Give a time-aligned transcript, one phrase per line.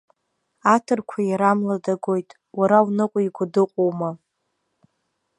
[0.73, 4.11] Аҭырқәа иара амла дагоит, уара уныҟәиго дыҟоума!